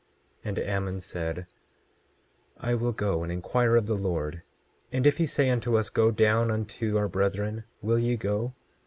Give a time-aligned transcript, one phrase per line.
[0.43, 1.45] 27:7 And Ammon said:
[2.57, 4.41] I will go and inquire of the Lord,
[4.91, 8.55] and if he say unto us, go down unto our brethren, will ye go?